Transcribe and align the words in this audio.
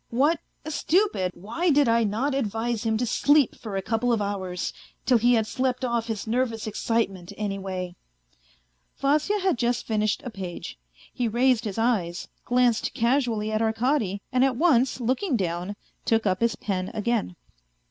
what 0.09 0.39
a 0.65 0.71
stupid! 0.71 1.31
Why 1.35 1.69
did 1.69 1.87
I 1.87 2.03
not 2.03 2.33
advise 2.33 2.81
him 2.85 2.97
to 2.97 3.05
sleep 3.05 3.53
for 3.55 3.75
a 3.75 3.83
couple 3.83 4.11
of 4.11 4.19
hours, 4.19 4.73
till 5.05 5.19
he 5.19 5.35
had 5.35 5.45
slept 5.45 5.85
off 5.85 6.07
his 6.07 6.25
nervous 6.25 6.65
excitement, 6.65 7.33
any 7.37 7.59
way." 7.59 7.95
Vasya 8.97 9.39
had 9.41 9.59
just 9.59 9.85
finished 9.85 10.23
a 10.25 10.31
page, 10.31 10.79
he 11.13 11.27
raised 11.27 11.65
his 11.65 11.77
eyes, 11.77 12.29
glanced 12.45 12.95
casually 12.95 13.51
at 13.51 13.61
Arkady 13.61 14.23
and 14.31 14.43
at 14.43 14.55
once, 14.57 14.99
looking 14.99 15.37
down, 15.37 15.75
took 16.03 16.25
up 16.25 16.39
his 16.39 16.55
pen 16.55 16.89
again. 16.95 17.35